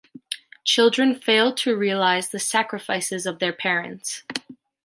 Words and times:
Children 0.63 1.13
fail 1.13 1.53
to 1.53 1.77
realize 1.77 2.29
the 2.29 2.39
sacrifices 2.39 3.27
of 3.27 3.37
their 3.37 3.53
parents. 3.53 4.23